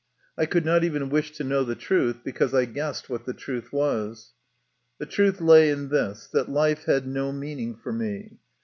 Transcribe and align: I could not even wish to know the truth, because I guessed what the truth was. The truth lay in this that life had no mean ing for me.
I 0.35 0.47
could 0.47 0.65
not 0.65 0.83
even 0.83 1.09
wish 1.11 1.31
to 1.33 1.43
know 1.43 1.63
the 1.63 1.75
truth, 1.75 2.21
because 2.23 2.55
I 2.55 2.65
guessed 2.65 3.07
what 3.07 3.25
the 3.25 3.35
truth 3.35 3.71
was. 3.71 4.33
The 4.97 5.05
truth 5.05 5.39
lay 5.39 5.69
in 5.69 5.89
this 5.89 6.27
that 6.33 6.49
life 6.49 6.85
had 6.85 7.05
no 7.05 7.31
mean 7.31 7.59
ing 7.59 7.75
for 7.75 7.93
me. 7.93 8.39